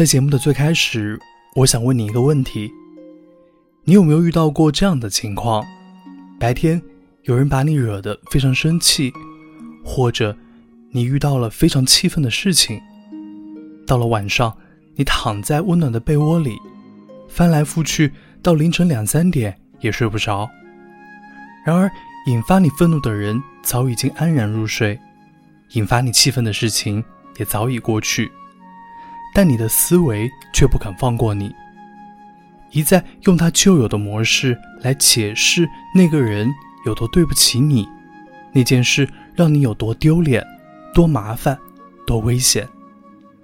[0.00, 1.20] 在节目的最开始，
[1.54, 2.72] 我想问你一个问题：
[3.84, 5.62] 你有没有遇到过这样的情况？
[6.38, 6.80] 白天
[7.24, 9.12] 有人把你惹得非常生气，
[9.84, 10.34] 或者
[10.90, 12.80] 你遇到了非常气愤的事情，
[13.86, 14.56] 到了晚上，
[14.94, 16.56] 你躺在温暖的被窝里，
[17.28, 18.10] 翻来覆去
[18.42, 20.48] 到凌晨两三点也睡不着。
[21.66, 21.90] 然而，
[22.26, 24.98] 引发你愤怒的人早已经安然入睡，
[25.72, 27.04] 引发你气愤的事情
[27.36, 28.32] 也早已过去。
[29.34, 31.54] 但你的思维却不肯放过你，
[32.72, 36.52] 一再用他旧有的模式来解释那个人
[36.84, 37.88] 有多对不起你，
[38.52, 40.44] 那件事让你有多丢脸、
[40.92, 41.58] 多麻烦、
[42.06, 42.68] 多危险，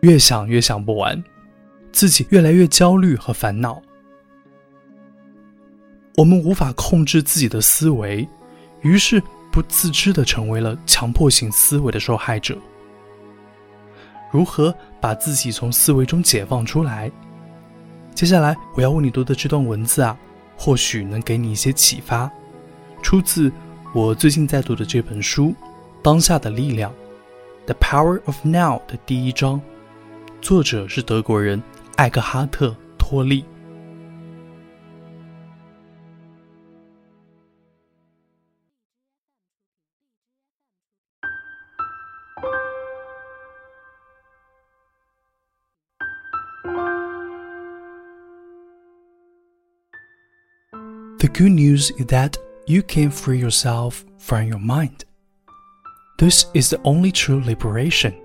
[0.00, 1.22] 越想越想不完，
[1.92, 3.80] 自己越来越焦虑和烦恼。
[6.16, 8.28] 我们无法控制自己的思维，
[8.82, 12.58] 于是不自知的成为了强迫性思维的受害者。
[14.30, 17.10] 如何把自己从思维中解放出来？
[18.14, 20.16] 接下来我要为你读的这段文字啊，
[20.56, 22.30] 或许能给你一些启发，
[23.02, 23.50] 出自
[23.94, 25.46] 我最近在读的这本书
[26.02, 26.90] 《当下的力量》
[27.66, 29.60] （The Power of Now） 的第一章，
[30.42, 31.62] 作者是德国人
[31.96, 33.44] 艾克哈特·托利。
[51.28, 55.04] The good news is that you can free yourself from your mind.
[56.18, 58.18] This is the only true liberation.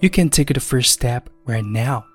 [0.00, 2.06] You can take the first step right now.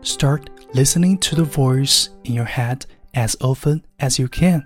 [0.00, 4.64] Start listening to the voice in your head as often as you can.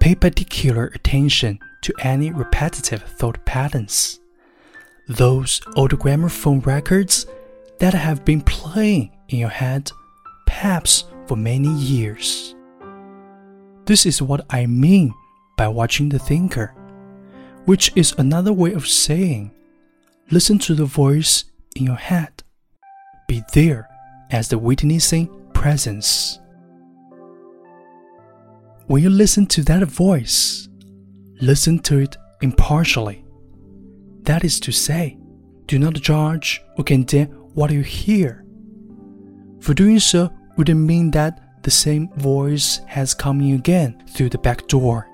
[0.00, 4.18] Pay particular attention to any repetitive thought patterns.
[5.06, 7.24] Those old gramophone records
[7.78, 9.92] that have been playing in your head,
[10.44, 12.56] perhaps for many years.
[13.90, 15.12] This is what I mean
[15.56, 16.72] by watching the thinker,
[17.64, 19.50] which is another way of saying
[20.30, 22.44] listen to the voice in your head.
[23.26, 23.88] Be there
[24.30, 26.38] as the witnessing presence.
[28.86, 30.68] When you listen to that voice,
[31.40, 33.24] listen to it impartially.
[34.22, 35.18] That is to say,
[35.66, 38.44] do not judge or condemn what you hear.
[39.58, 44.38] For doing so would mean that the same voice has come in again through the
[44.38, 45.08] back door.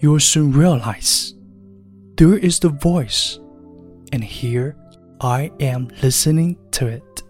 [0.00, 1.34] You will soon realize
[2.16, 3.40] there is the voice,
[4.12, 4.76] and here
[5.20, 7.22] I am listening to it,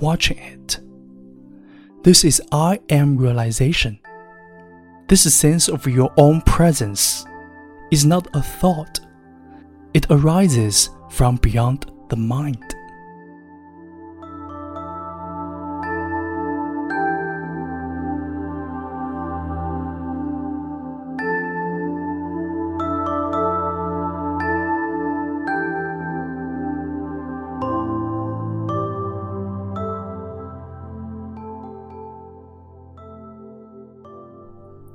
[0.00, 0.80] watching it.
[2.02, 3.98] This is I am realization.
[5.08, 7.24] This sense of your own presence
[7.90, 9.00] is not a thought,
[9.94, 12.75] it arises from beyond the mind.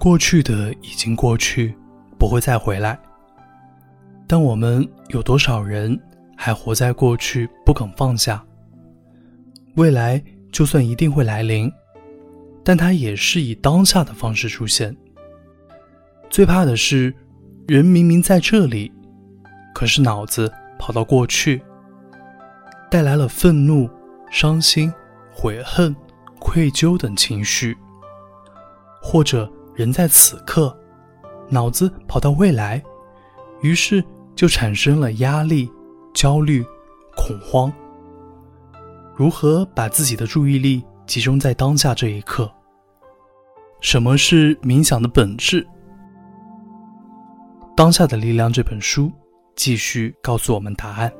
[0.01, 1.78] 过去的已经过去，
[2.17, 2.97] 不会再回来。
[4.25, 5.95] 但我们有多少人
[6.35, 8.44] 还活在过去，不肯放下？
[9.75, 10.19] 未来
[10.51, 11.72] 就算一定会来临，
[12.63, 14.97] 但它也是以当下的方式出现。
[16.31, 17.13] 最怕的是，
[17.67, 18.91] 人明明在这里，
[19.72, 21.61] 可是脑子跑到过去，
[22.90, 23.88] 带来了愤怒、
[24.31, 24.91] 伤心、
[25.31, 25.95] 悔恨、
[26.40, 27.78] 愧疚等情绪，
[29.00, 29.47] 或者。
[29.73, 30.77] 人在此刻，
[31.49, 32.81] 脑子跑到未来，
[33.61, 34.03] 于是
[34.35, 35.69] 就产生了压力、
[36.13, 36.63] 焦虑、
[37.15, 37.71] 恐慌。
[39.15, 42.51] 如何把自己的注意力集中在当下这一刻？
[43.79, 45.63] 什么是冥想的本质？
[47.75, 49.11] 《当下的力量》这本书
[49.55, 51.11] 继续告诉我们答案。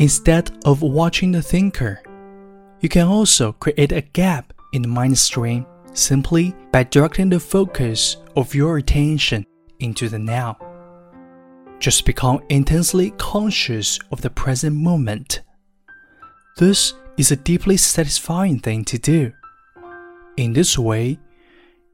[0.00, 2.00] Instead of watching the thinker,
[2.80, 8.16] you can also create a gap in the mind stream simply by directing the focus
[8.34, 9.44] of your attention
[9.78, 10.56] into the now.
[11.80, 15.42] Just become intensely conscious of the present moment.
[16.56, 19.30] This is a deeply satisfying thing to do.
[20.38, 21.18] In this way,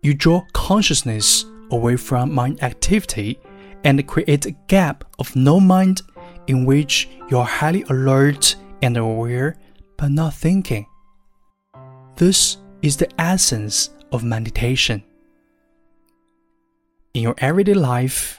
[0.03, 3.41] you draw consciousness away from mind activity
[3.82, 6.03] and create a gap of no mind
[6.46, 9.56] in which you are highly alert and aware
[9.96, 10.87] but not thinking.
[12.16, 15.02] This is the essence of meditation.
[17.14, 18.38] In your everyday life,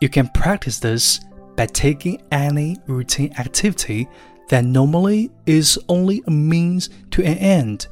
[0.00, 1.20] you can practice this
[1.56, 4.08] by taking any routine activity
[4.48, 7.88] that normally is only a means to an end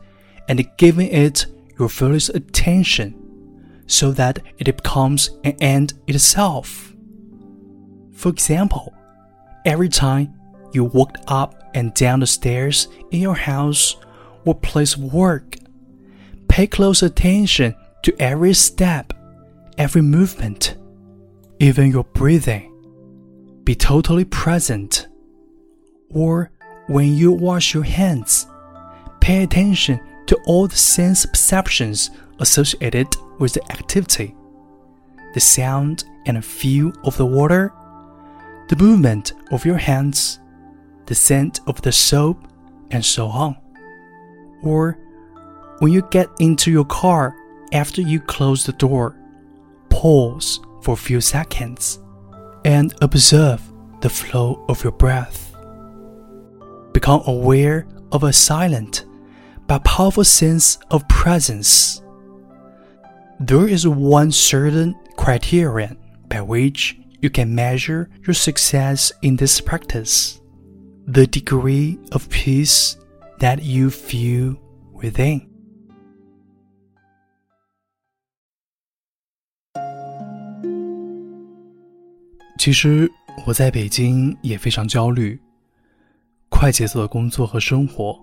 [0.48, 1.46] and giving it
[1.78, 3.14] your fullest attention
[3.86, 6.94] so that it becomes an end itself.
[8.12, 8.94] For example,
[9.64, 10.34] every time
[10.72, 13.96] you walk up and down the stairs in your house
[14.44, 15.56] or place of work,
[16.49, 19.12] pay close attention to every step,
[19.78, 20.76] every movement,
[21.58, 22.70] even your breathing.
[23.64, 25.08] Be totally present.
[26.10, 26.50] Or
[26.87, 28.46] when you wash your hands,
[29.20, 32.10] pay attention to all the sense perceptions
[32.40, 33.08] associated
[33.38, 34.34] with the activity
[35.34, 37.72] the sound and feel of the water,
[38.69, 40.40] the movement of your hands,
[41.06, 42.49] the scent of the soap,
[42.90, 43.56] and so on.
[44.62, 44.99] Or
[45.78, 47.37] when you get into your car
[47.72, 49.16] after you close the door,
[49.88, 51.99] pause for a few seconds
[52.64, 53.61] and observe
[54.00, 55.55] the flow of your breath.
[56.93, 59.05] Become aware of a silent
[59.67, 62.02] but powerful sense of presence.
[63.40, 70.40] There is one certain criterion by which you can measure your success in this practice
[71.06, 72.96] the degree of peace
[73.38, 74.54] that you feel
[74.92, 75.40] within.
[82.58, 83.10] 其实
[83.46, 85.40] 我在北京也非常焦虑，
[86.50, 88.22] 快节奏的工作和生活，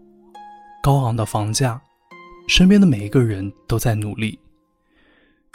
[0.84, 1.82] 高昂的房价，
[2.48, 4.38] 身边的每一个人都在努力。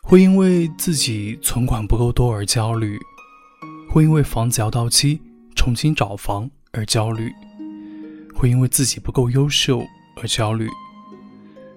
[0.03, 2.97] 会因为自己存款不够多而焦虑，
[3.97, 5.19] 会因为房子要到期
[5.55, 7.33] 重新找房而焦虑，
[8.35, 9.83] 会因为自己不够优秀
[10.21, 10.69] 而焦虑。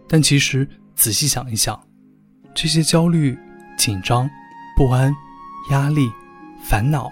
[0.05, 1.81] 但其实仔细想一想，
[2.53, 3.39] 这些焦虑、
[3.77, 4.29] 紧张、
[4.75, 5.15] 不安、
[5.71, 6.11] 压力、
[6.61, 7.09] 烦恼，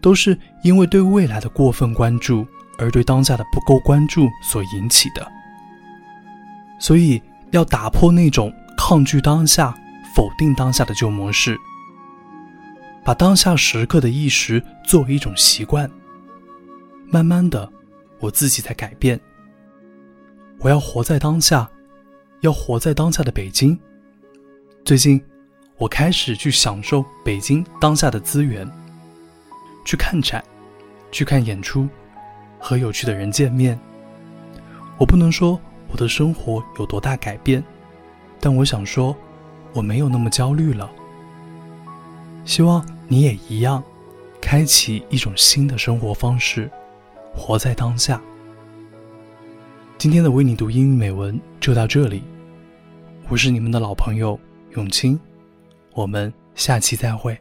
[0.00, 2.46] 都是因为对未来的过分关注
[2.78, 5.26] 而对当下的不够关注所引起的。
[6.78, 9.76] 所以要打破那种抗拒当下。
[10.14, 11.56] 否定当下的旧模式，
[13.04, 15.90] 把当下时刻的意识作为一种习惯。
[17.06, 17.70] 慢慢的，
[18.20, 19.18] 我自己在改变。
[20.58, 21.68] 我要活在当下，
[22.40, 23.78] 要活在当下的北京。
[24.84, 25.22] 最近，
[25.76, 28.70] 我开始去享受北京当下的资源，
[29.84, 30.44] 去看展，
[31.10, 31.88] 去看演出，
[32.58, 33.78] 和有趣的人见面。
[34.98, 37.62] 我不能说我的生活有多大改变，
[38.40, 39.16] 但我想说。
[39.74, 40.90] 我没有那么焦虑了。
[42.48, 43.84] 希望你也一样，
[44.40, 46.68] 开启一种新的生活方式，
[47.34, 48.18] 活在当下。
[49.98, 52.22] 今天的为你读英语美文就到这里，
[53.28, 54.40] 我是你们的老朋友
[54.70, 55.20] 永清，
[55.92, 57.38] 我们下期再会。